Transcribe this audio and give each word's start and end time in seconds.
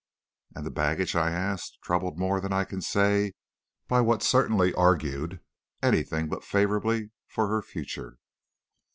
"'And 0.55 0.65
the 0.65 0.71
baggage?' 0.71 1.15
I 1.15 1.29
asked, 1.29 1.77
troubled 1.83 2.17
more 2.17 2.41
than 2.41 2.51
I 2.51 2.63
can 2.63 2.81
say 2.81 3.33
by 3.87 4.01
what 4.01 4.23
certainly 4.23 4.73
augured 4.73 5.41
anything 5.83 6.27
but 6.27 6.43
favorably 6.43 7.11
for 7.27 7.47
her 7.49 7.61
future. 7.61 8.17